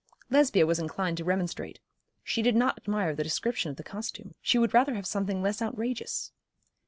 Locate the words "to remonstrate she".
1.17-2.41